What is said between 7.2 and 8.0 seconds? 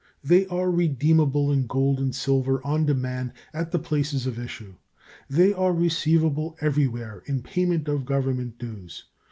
in payment